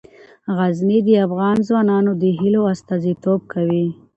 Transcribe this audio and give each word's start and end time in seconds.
غزني 0.57 0.99
د 1.07 1.09
افغان 1.25 1.57
ځوانانو 1.67 2.11
د 2.21 2.23
هیلو 2.39 2.61
استازیتوب 2.73 3.39
کوي. 3.53 3.85